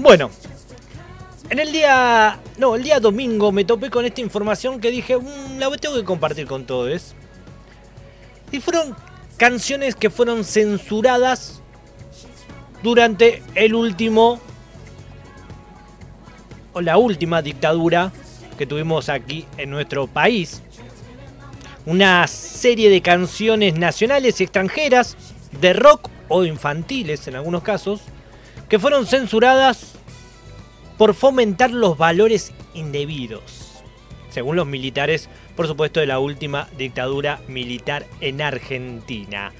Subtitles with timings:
[0.00, 0.30] Bueno,
[1.50, 2.40] en el día.
[2.56, 6.04] No, el día domingo me topé con esta información que dije, "Mm, la tengo que
[6.04, 7.14] compartir con todos.
[8.50, 8.96] Y fueron
[9.36, 11.60] canciones que fueron censuradas
[12.82, 14.40] durante el último.
[16.72, 18.12] o la última dictadura
[18.56, 20.62] que tuvimos aquí en nuestro país.
[21.84, 25.16] Una serie de canciones nacionales y extranjeras,
[25.60, 28.02] de rock o infantiles en algunos casos,
[28.70, 29.94] que fueron censuradas
[30.96, 33.82] por fomentar los valores indebidos,
[34.30, 39.52] según los militares, por supuesto, de la última dictadura militar en Argentina.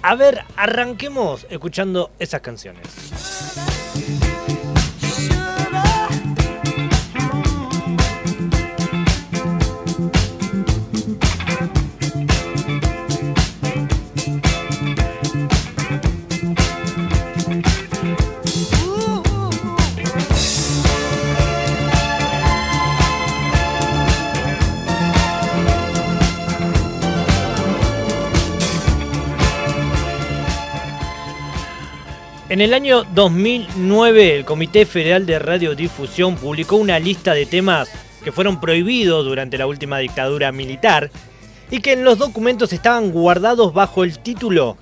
[0.00, 3.55] A ver, arranquemos escuchando esas canciones.
[32.56, 37.90] En el año 2009, el Comité Federal de Radiodifusión publicó una lista de temas
[38.24, 41.10] que fueron prohibidos durante la última dictadura militar
[41.70, 44.78] y que en los documentos estaban guardados bajo el título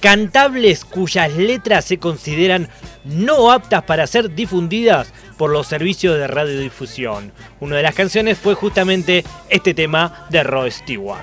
[0.00, 2.70] Cantables cuyas letras se consideran
[3.04, 7.32] no aptas para ser difundidas por los servicios de radiodifusión.
[7.60, 11.20] Una de las canciones fue justamente este tema de Rod Stewart.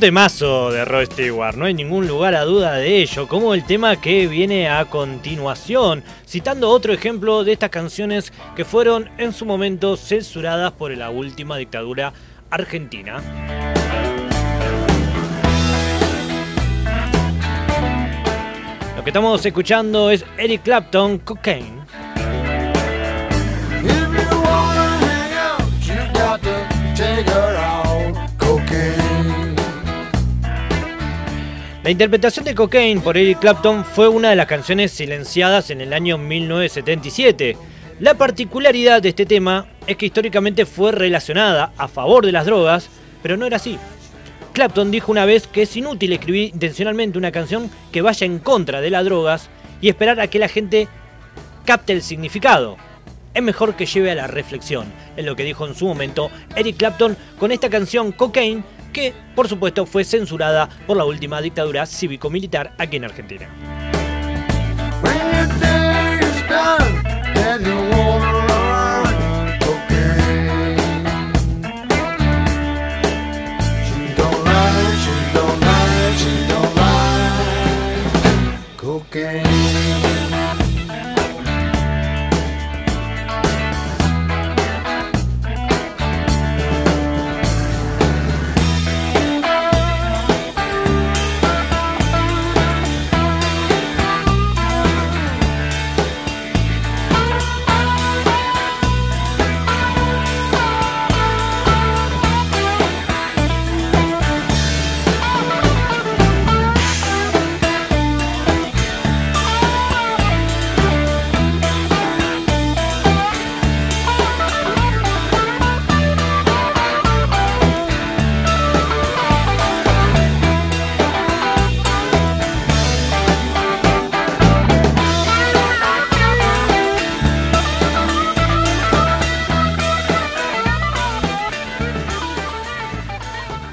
[0.00, 4.00] Temazo de Rod Stewart, no hay ningún lugar a duda de ello, como el tema
[4.00, 9.98] que viene a continuación, citando otro ejemplo de estas canciones que fueron en su momento
[9.98, 12.14] censuradas por la última dictadura
[12.48, 13.20] argentina.
[18.96, 21.80] Lo que estamos escuchando es Eric Clapton, Cocaine.
[31.90, 35.92] La interpretación de Cocaine por Eric Clapton fue una de las canciones silenciadas en el
[35.92, 37.56] año 1977.
[37.98, 42.88] La particularidad de este tema es que históricamente fue relacionada a favor de las drogas,
[43.24, 43.76] pero no era así.
[44.52, 48.80] Clapton dijo una vez que es inútil escribir intencionalmente una canción que vaya en contra
[48.80, 50.86] de las drogas y esperar a que la gente
[51.64, 52.76] capte el significado.
[53.34, 54.86] Es mejor que lleve a la reflexión,
[55.16, 59.48] es lo que dijo en su momento Eric Clapton con esta canción Cocaine, que por
[59.48, 63.89] supuesto fue censurada por la última dictadura cívico-militar aquí en Argentina.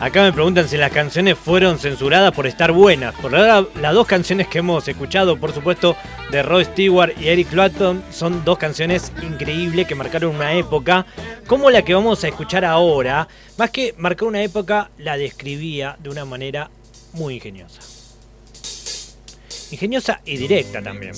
[0.07, 3.13] Acá me preguntan si las canciones fueron censuradas por estar buenas.
[3.15, 5.97] Por ahora, las dos canciones que hemos escuchado, por supuesto,
[6.31, 11.05] de Roy Stewart y Eric Clapton, son dos canciones increíbles que marcaron una época,
[11.45, 13.27] como la que vamos a escuchar ahora.
[13.57, 16.71] Más que marcar una época, la describía de una manera
[17.11, 17.81] muy ingeniosa.
[19.71, 21.11] Ingeniosa y directa también.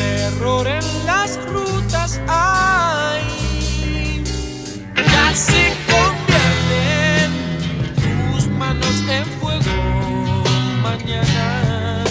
[0.00, 3.22] Terror en las rutas hay.
[4.96, 7.30] Ya se convierten
[8.34, 10.44] tus manos en fuego
[10.82, 12.04] mañana.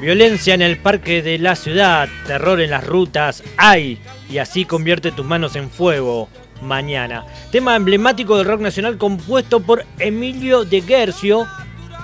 [0.00, 5.12] Violencia en el parque de la ciudad, terror en las rutas, hay, y así convierte
[5.12, 6.28] tus manos en fuego
[6.62, 7.24] mañana.
[7.50, 11.46] Tema emblemático del rock nacional compuesto por Emilio de Guercio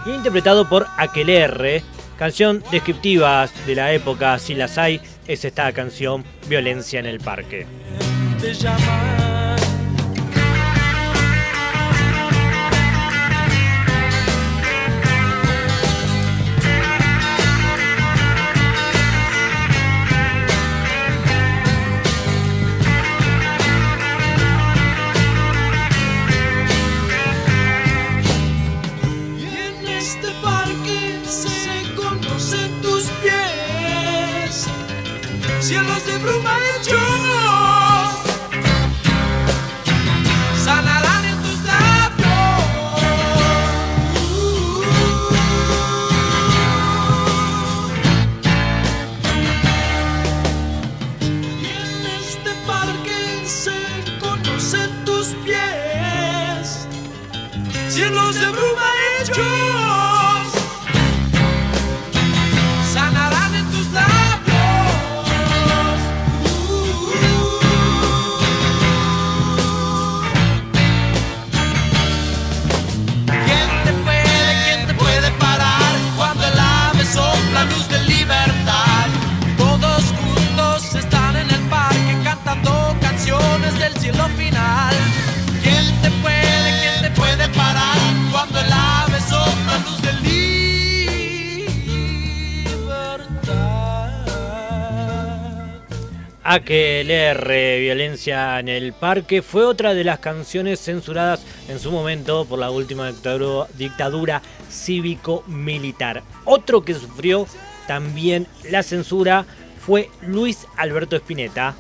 [0.07, 1.83] y interpretado por Aquelerre.
[2.19, 7.67] Canción descriptiva de la época, si las hay, es esta canción Violencia en el Parque.
[96.49, 102.61] Aquelerre, Violencia en el Parque, fue otra de las canciones censuradas en su momento por
[102.61, 106.23] la última dictadura, dictadura cívico-militar.
[106.45, 107.49] Otro que sufrió
[107.89, 109.45] también la censura
[109.85, 111.75] fue Luis Alberto Spinetta.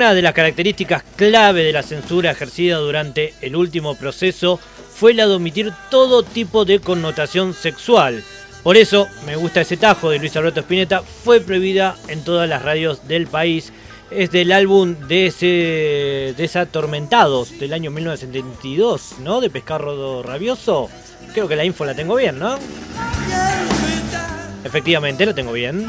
[0.00, 4.58] Una de las características clave de la censura ejercida durante el último proceso
[4.94, 8.24] fue la de omitir todo tipo de connotación sexual.
[8.62, 12.62] Por eso, me gusta ese tajo de Luis Alberto Spinetta, fue prohibida en todas las
[12.62, 13.74] radios del país.
[14.10, 19.42] Es del álbum de ese Desatormentados del año 1972, ¿no?
[19.42, 20.88] De Pescarro Rabioso.
[21.34, 22.58] Creo que la info la tengo bien, ¿no?
[24.64, 25.86] Efectivamente, lo tengo bien.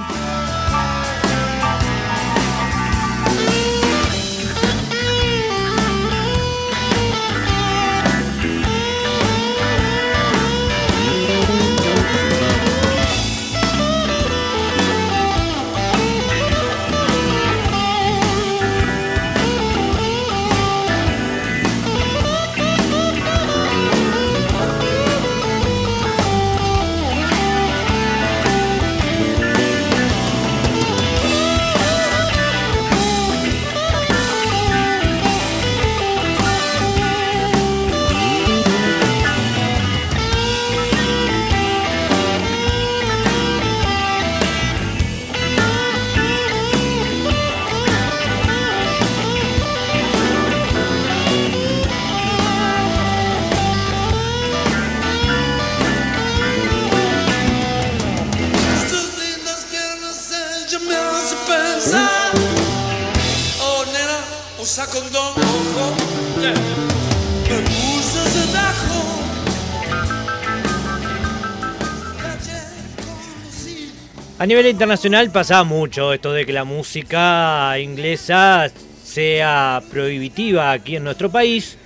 [74.41, 78.71] A nivel internacional pasa mucho esto de que la música inglesa
[79.03, 81.77] sea prohibitiva aquí en nuestro país.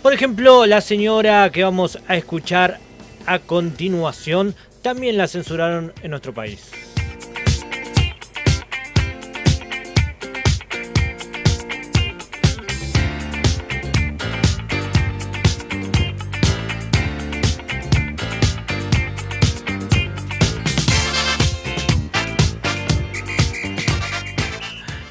[0.00, 2.78] Por ejemplo, la señora que vamos a escuchar
[3.26, 6.70] a continuación también la censuraron en nuestro país.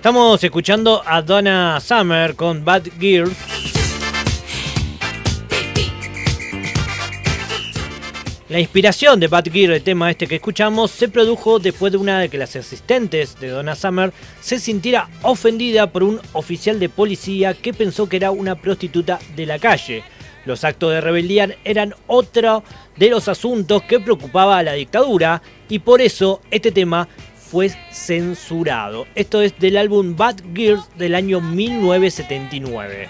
[0.07, 3.35] Estamos escuchando a Donna Summer con Bad Girls.
[8.47, 12.21] La inspiración de Bad Girl, el tema este que escuchamos, se produjo después de una
[12.21, 17.53] de que las asistentes de Donna Summer se sintiera ofendida por un oficial de policía
[17.53, 20.05] que pensó que era una prostituta de la calle.
[20.45, 22.63] Los actos de rebeldía eran otro
[22.95, 27.09] de los asuntos que preocupaba a la dictadura y por eso este tema
[27.49, 29.07] fue censurado.
[29.15, 33.09] Esto es del álbum Bad Girls del año 1979.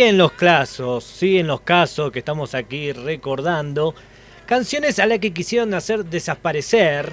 [0.00, 3.94] Siguen los casos, siguen los casos que estamos aquí recordando.
[4.46, 7.12] Canciones a las que quisieron hacer desaparecer.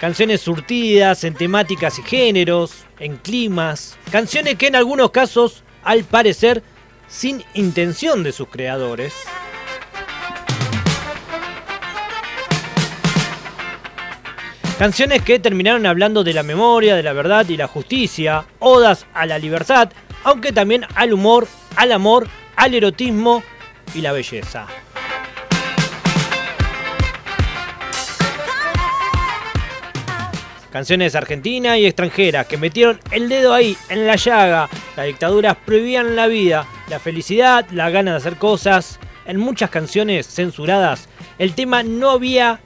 [0.00, 3.98] Canciones surtidas en temáticas y géneros, en climas.
[4.10, 6.62] Canciones que en algunos casos, al parecer,
[7.06, 9.12] sin intención de sus creadores.
[14.78, 19.26] Canciones que terminaron hablando de la memoria, de la verdad y la justicia, odas a
[19.26, 19.90] la libertad,
[20.26, 23.44] aunque también al humor, al amor, al erotismo
[23.94, 24.66] y la belleza.
[30.72, 34.68] Canciones argentinas y extranjeras que metieron el dedo ahí, en la llaga.
[34.96, 38.98] Las dictaduras prohibían la vida, la felicidad, la gana de hacer cosas.
[39.26, 42.58] En muchas canciones censuradas, el tema no había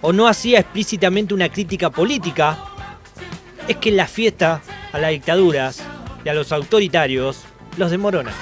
[0.00, 2.56] o no hacía explícitamente una crítica política.
[3.68, 4.62] Es que la fiesta
[4.94, 5.85] a las dictaduras
[6.26, 7.44] y a los autoritarios
[7.78, 8.32] los demorona.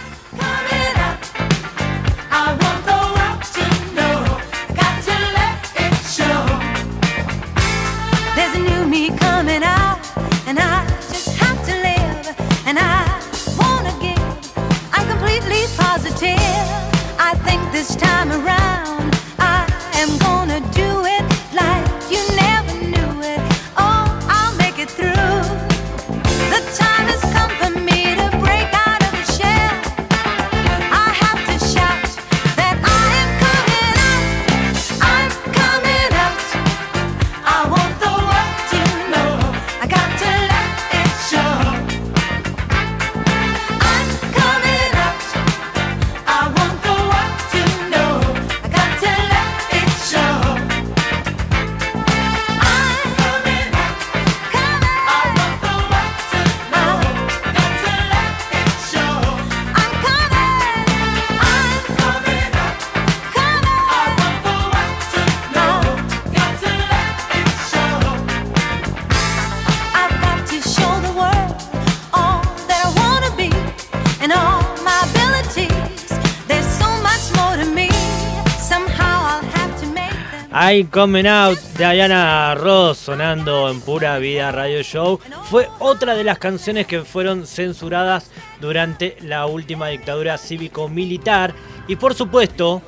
[80.56, 85.18] I'm Coming Out, Diana Ross sonando en Pura Vida Radio Show,
[85.50, 88.30] fue otra de las canciones que fueron censuradas
[88.60, 91.52] durante la última dictadura cívico-militar.
[91.88, 92.80] Y por supuesto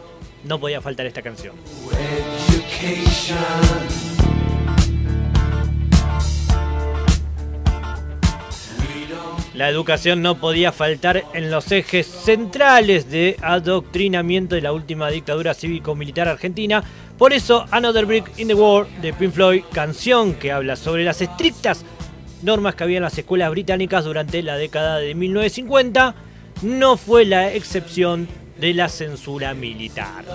[0.45, 1.57] no podía faltar esta canción.
[9.57, 15.55] La educación no podía faltar en los ejes centrales de adoctrinamiento de la última dictadura
[15.55, 16.85] cívico-militar argentina.
[17.17, 21.23] Por eso, Another Brick in the Wall de Pink Floyd, canción que habla sobre las
[21.23, 21.87] estrictas
[22.43, 26.15] normas que había en las escuelas británicas durante la década de 1950,
[26.61, 28.29] no fue la excepción
[28.61, 30.27] de la censura militar.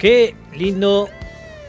[0.00, 1.10] Qué lindo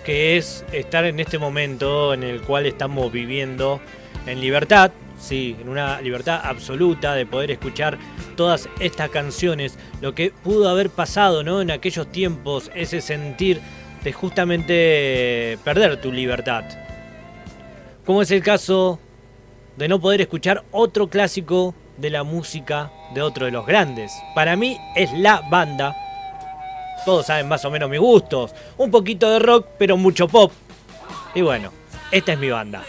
[0.06, 3.82] que es estar en este momento en el cual estamos viviendo
[4.26, 7.98] en libertad, sí, en una libertad absoluta de poder escuchar
[8.38, 11.62] todas estas canciones, lo que pudo haber pasado, ¿no?
[11.62, 13.60] En aquellos tiempos, ese sentir
[14.02, 16.64] de justamente perder tu libertad.
[18.06, 18.98] Como es el caso
[19.76, 24.14] de no poder escuchar otro clásico de la música de otro de los grandes.
[24.34, 25.94] Para mí es la banda
[27.06, 28.54] todos saben más o menos mis gustos.
[28.78, 30.52] Un poquito de rock, pero mucho pop.
[31.34, 31.72] Y bueno,
[32.12, 32.84] esta es mi banda.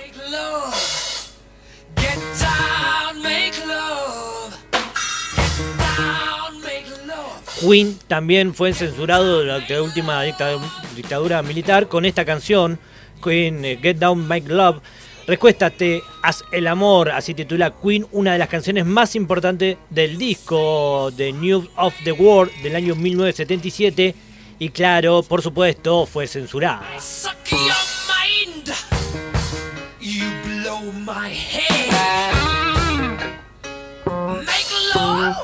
[7.61, 10.59] Queen también fue censurado durante la última dicta-
[10.96, 12.79] dictadura militar con esta canción,
[13.22, 14.81] Queen eh, Get Down Make Love.
[15.27, 21.11] Recuéstate, haz el amor, así titula Queen, una de las canciones más importantes del disco
[21.17, 24.15] The News of the World del año 1977.
[24.59, 26.83] Y claro, por supuesto, fue censurada.
[30.01, 31.33] You blow my.
[34.45, 35.37] Make love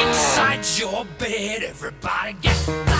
[0.00, 1.64] inside your bed.
[1.64, 2.93] Everybody get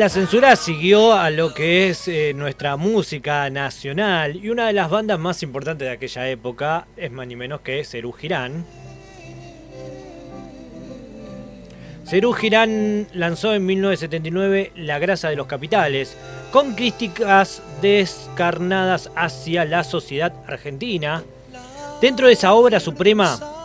[0.00, 4.42] la censura siguió a lo que es eh, nuestra música nacional.
[4.42, 7.84] Y una de las bandas más importantes de aquella época es más ni menos que
[7.84, 8.64] Cerú Girán.
[12.06, 16.16] Cerú Girán lanzó en 1979 La grasa de los capitales,
[16.50, 21.22] con críticas descarnadas hacia la sociedad argentina.
[22.00, 23.59] Dentro de esa obra suprema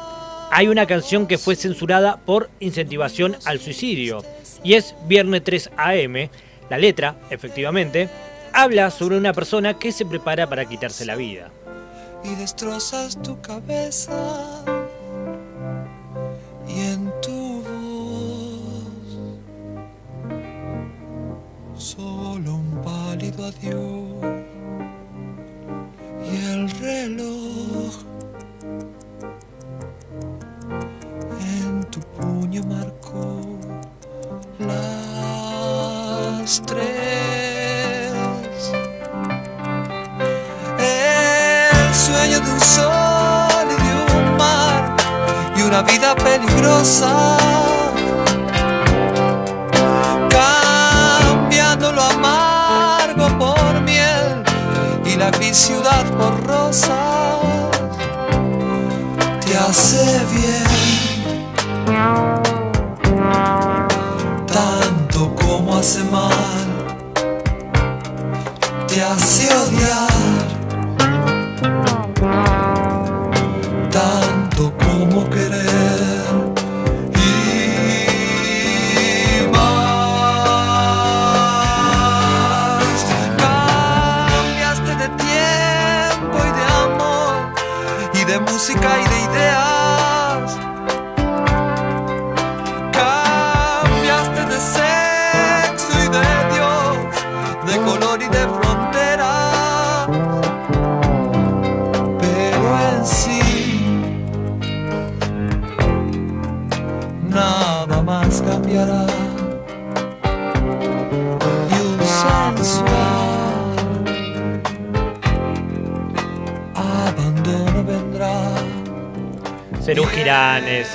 [0.52, 4.24] hay una canción que fue censurada por incentivación al suicidio.
[4.64, 6.30] Y es Viernes 3 AM.
[6.70, 8.10] La letra, efectivamente,
[8.54, 11.52] habla sobre una persona que se prepara para quitarse la vida.
[12.24, 14.64] y destrozas tu cabeza.
[16.68, 19.20] Y en tu voz.
[21.78, 24.26] Solo un pálido adiós.
[26.32, 27.75] Y el reloj
[32.64, 33.42] marcó
[34.60, 38.14] las tres
[40.80, 44.96] el sueño de un sol y de un mar
[45.56, 47.38] y una vida peligrosa.
[50.30, 54.44] Cambiando lo amargo por miel
[55.06, 56.96] y la ciudad por rosa.
[59.46, 60.66] Te hace bien
[65.86, 66.65] como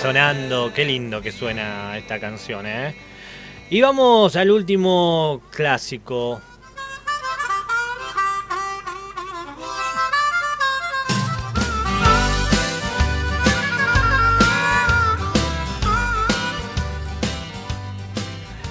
[0.00, 2.94] sonando, qué lindo que suena esta canción, ¿eh?
[3.68, 6.40] Y vamos al último clásico.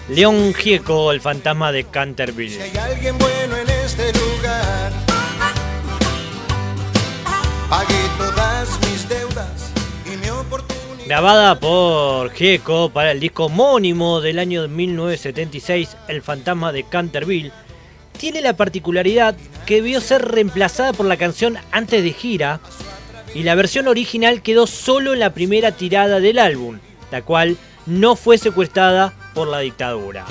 [0.09, 2.55] León Gieco, el fantasma de Canterville.
[2.55, 4.91] Si hay alguien bueno en este lugar,
[7.69, 8.09] pagué
[11.09, 17.51] Grabada por Gieco para el disco homónimo del año 1976, El fantasma de Canterville,
[18.15, 22.59] tiene la particularidad que debió ser reemplazada por la canción antes de gira
[23.33, 26.77] y la versión original quedó solo en la primera tirada del álbum,
[27.09, 30.27] la cual no fue secuestrada por la dictadura.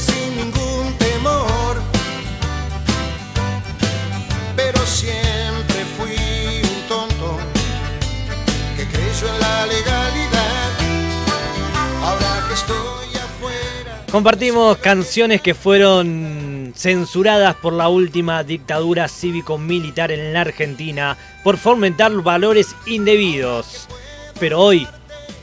[0.00, 1.82] Sin ningún temor.
[4.56, 7.38] Pero siempre fui un tonto
[8.76, 10.70] que creyó en la legalidad.
[12.02, 14.06] Ahora que estoy afuera.
[14.10, 22.12] Compartimos canciones que fueron censuradas por la última dictadura cívico-militar en la Argentina por fomentar
[22.22, 23.86] valores indebidos.
[24.38, 24.86] Pero hoy,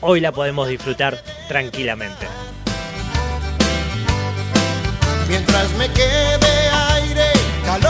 [0.00, 2.26] hoy la podemos disfrutar tranquilamente
[5.28, 7.32] mientras me quede aire,
[7.64, 7.88] calor